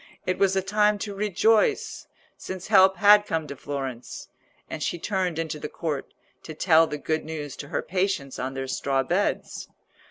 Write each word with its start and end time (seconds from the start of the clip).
It 0.25 0.39
was 0.39 0.55
a 0.55 0.63
time 0.63 0.97
to 0.97 1.13
rejoice, 1.13 2.07
since 2.35 2.69
help 2.69 2.97
had 2.97 3.27
come 3.27 3.45
to 3.45 3.55
Florence; 3.55 4.29
and 4.67 4.81
she 4.81 4.97
turned 4.97 5.37
into 5.37 5.59
the 5.59 5.69
court 5.69 6.11
to 6.41 6.55
tell 6.55 6.87
the 6.87 6.97
good 6.97 7.23
news 7.23 7.55
to 7.57 7.67
her 7.67 7.83
patients 7.83 8.39
on 8.39 8.55
their 8.55 8.65
straw 8.67 9.03
beds. 9.03 9.67